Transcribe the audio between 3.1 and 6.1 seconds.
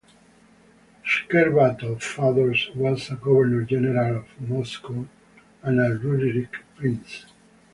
a governor-general of Moscow and a